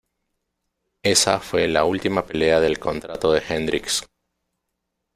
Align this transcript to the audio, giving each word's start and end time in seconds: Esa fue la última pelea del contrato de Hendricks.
Esa 1.03 1.39
fue 1.39 1.67
la 1.67 1.83
última 1.85 2.25
pelea 2.25 2.59
del 2.59 2.79
contrato 2.79 3.31
de 3.33 3.43
Hendricks. 3.47 4.03